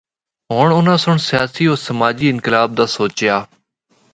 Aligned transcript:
ہور 0.51 0.67
اناں 0.77 0.97
سنڑ 1.03 1.17
سیاسی 1.29 1.65
و 1.71 1.75
سماجی 1.85 2.27
انقلاب 2.29 2.69
دا 2.77 2.85
سوچیا۔ 2.97 3.35